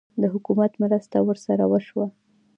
د 0.21 0.23
حکومت 0.33 0.71
مرسته 0.83 1.17
ورسره 1.27 1.63
وشوه؟ 1.71 2.05